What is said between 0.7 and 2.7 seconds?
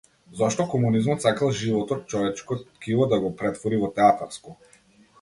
комунизмот сакал живото, човечко